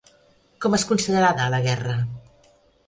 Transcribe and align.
Com 0.65 0.77
és 0.79 0.85
considerada 0.93 1.47
La 1.57 1.61
Guerra? 1.71 1.97